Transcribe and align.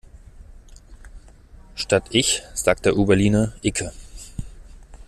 Statt 1.75 2.05
ich 2.09 2.41
sagt 2.55 2.85
der 2.87 2.97
Urberliner 2.97 3.53
icke. 3.61 3.91